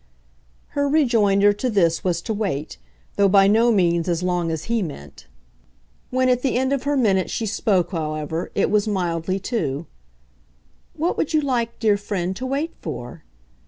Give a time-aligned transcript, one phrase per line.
[0.69, 2.79] Her rejoinder to this was to wait
[3.17, 5.27] though by no means as long as he meant.
[6.09, 9.85] When at the end of her minute she spoke, however, it was mildly too.
[10.95, 13.23] "What would you like, dear friend, to wait for?"